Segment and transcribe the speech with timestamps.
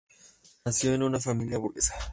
[0.01, 1.93] Ella nació en una familia burguesa.